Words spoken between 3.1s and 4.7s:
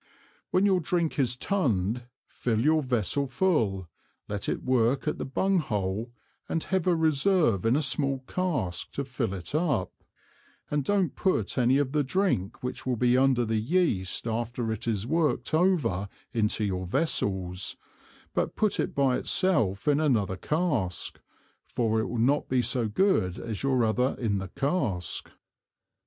full, let it